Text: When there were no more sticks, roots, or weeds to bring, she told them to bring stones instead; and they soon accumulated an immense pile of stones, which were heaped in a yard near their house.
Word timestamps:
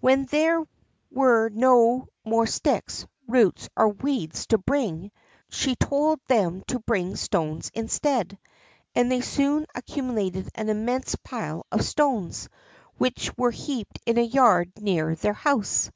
When 0.00 0.24
there 0.24 0.64
were 1.10 1.50
no 1.50 2.08
more 2.24 2.46
sticks, 2.46 3.04
roots, 3.28 3.68
or 3.76 3.88
weeds 3.90 4.46
to 4.46 4.56
bring, 4.56 5.10
she 5.50 5.76
told 5.76 6.18
them 6.28 6.62
to 6.68 6.78
bring 6.78 7.14
stones 7.14 7.70
instead; 7.74 8.38
and 8.94 9.12
they 9.12 9.20
soon 9.20 9.66
accumulated 9.74 10.48
an 10.54 10.70
immense 10.70 11.14
pile 11.16 11.66
of 11.70 11.84
stones, 11.84 12.48
which 12.96 13.36
were 13.36 13.50
heaped 13.50 13.98
in 14.06 14.16
a 14.16 14.22
yard 14.22 14.72
near 14.80 15.14
their 15.14 15.34
house. 15.34 15.90